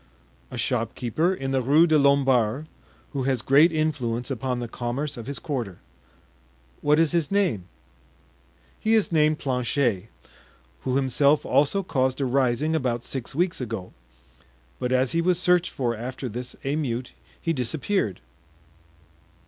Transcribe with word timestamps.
"A 0.49 0.57
shopkeeper 0.57 1.31
in 1.31 1.51
the 1.51 1.61
Rue 1.61 1.85
des 1.85 1.99
Lombards, 1.99 2.67
who 3.13 3.21
has 3.25 3.43
great 3.43 3.71
influence 3.71 4.31
upon 4.31 4.57
the 4.57 4.67
commerce 4.67 5.15
of 5.15 5.27
his 5.27 5.37
quarter." 5.37 5.77
"What 6.81 6.97
is 6.97 7.11
his 7.11 7.29
name?" 7.29 7.65
"He 8.79 8.95
is 8.95 9.11
named 9.11 9.37
Planchet, 9.37 10.09
who 10.79 10.95
himself 10.95 11.45
also 11.45 11.83
caused 11.83 12.19
a 12.19 12.25
rising 12.25 12.73
about 12.73 13.05
six 13.05 13.35
weeks 13.35 13.61
ago; 13.61 13.93
but 14.79 14.91
as 14.91 15.11
he 15.11 15.21
was 15.21 15.39
searched 15.39 15.69
for 15.69 15.95
after 15.95 16.27
this 16.27 16.55
emeute 16.65 17.13
he 17.39 17.53
disappeared." 17.53 18.21